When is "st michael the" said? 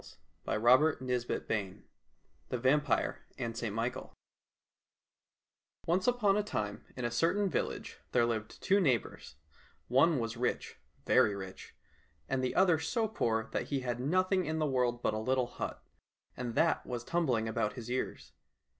1.21-2.57